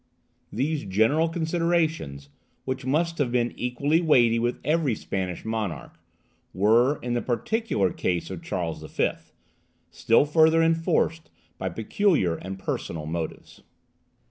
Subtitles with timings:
[0.51, 2.29] These general considerations,
[2.65, 5.93] which must have been equally weighty with every Spanish monarch,
[6.55, 9.11] were, in the particular case of Charles V.,
[9.91, 11.29] still further enforced
[11.59, 13.61] by peculiar and personal motives.